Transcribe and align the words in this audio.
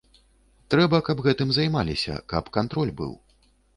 Трэба, 0.73 0.99
каб 1.09 1.21
гэтым 1.27 1.53
займаліся, 1.57 2.17
каб 2.33 2.43
кантроль 2.59 2.93
быў. 3.03 3.13